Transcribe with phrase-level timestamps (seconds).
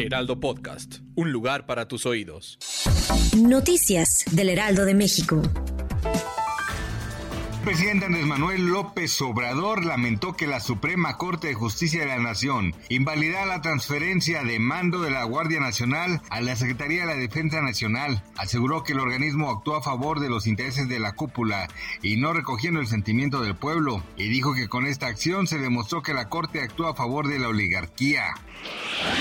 [0.00, 2.58] Heraldo Podcast, un lugar para tus oídos.
[3.36, 5.42] Noticias del Heraldo de México.
[7.60, 12.18] El presidente Andrés Manuel López Obrador lamentó que la Suprema Corte de Justicia de la
[12.18, 17.20] Nación invalidara la transferencia de mando de la Guardia Nacional a la Secretaría de la
[17.20, 18.24] Defensa Nacional.
[18.38, 21.68] Aseguró que el organismo actuó a favor de los intereses de la cúpula
[22.02, 24.02] y no recogiendo el sentimiento del pueblo.
[24.16, 27.38] Y dijo que con esta acción se demostró que la Corte actúa a favor de
[27.38, 28.24] la oligarquía.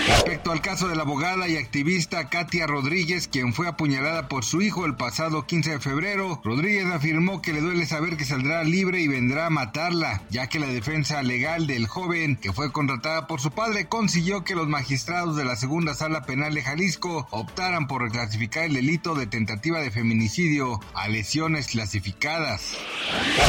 [0.07, 4.61] Respecto al caso de la abogada y activista Katia Rodríguez, quien fue apuñalada por su
[4.61, 9.01] hijo el pasado 15 de febrero, Rodríguez afirmó que le duele saber que saldrá libre
[9.01, 13.39] y vendrá a matarla, ya que la defensa legal del joven, que fue contratada por
[13.39, 18.01] su padre, consiguió que los magistrados de la segunda sala penal de Jalisco optaran por
[18.01, 22.73] reclasificar el delito de tentativa de feminicidio a lesiones clasificadas.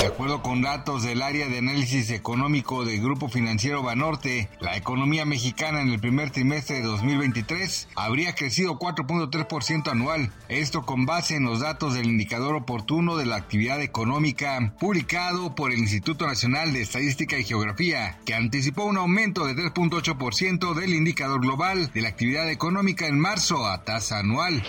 [0.01, 5.25] De acuerdo con datos del área de análisis económico del Grupo Financiero Banorte, la economía
[5.25, 10.31] mexicana en el primer trimestre de 2023 habría crecido 4.3% anual.
[10.49, 15.73] Esto con base en los datos del indicador oportuno de la actividad económica publicado por
[15.73, 21.41] el Instituto Nacional de Estadística y Geografía, que anticipó un aumento de 3.8% del indicador
[21.41, 24.63] global de la actividad económica en marzo a tasa anual.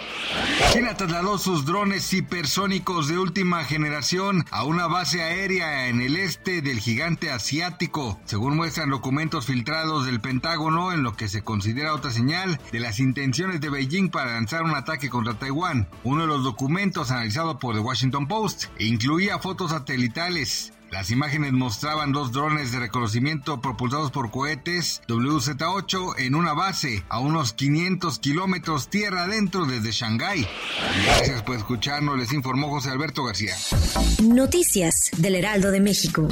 [0.72, 6.62] China trasladó sus drones hipersónicos de última generación a una base aérea en el este
[6.62, 12.60] del gigante asiático, según muestran documentos filtrados del Pentágono en lo que considera otra señal
[12.72, 15.88] de las intenciones de Beijing para lanzar un ataque contra Taiwán.
[16.04, 22.12] Uno de los documentos analizado por The Washington Post incluía fotos satelitales las imágenes mostraban
[22.12, 28.90] dos drones de reconocimiento propulsados por cohetes WZ-8 en una base a unos 500 kilómetros
[28.90, 30.46] tierra adentro desde Shanghái.
[31.06, 33.56] Gracias por escucharnos, les informó José Alberto García.
[34.22, 36.28] Noticias del Heraldo de México.